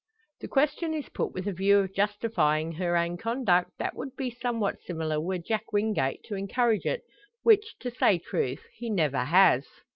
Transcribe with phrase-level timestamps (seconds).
[0.39, 4.31] The question is put with a view of justifying her own conduct, that would be
[4.31, 7.03] somewhat similar were Jack Wingate to encourage it,
[7.43, 9.67] which, to say truth, he never has.